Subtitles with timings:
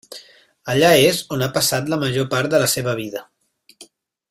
[0.73, 3.23] Allà és on ha passat la major part de la seva vida.